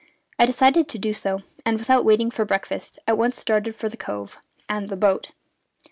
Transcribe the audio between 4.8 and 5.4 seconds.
the boat.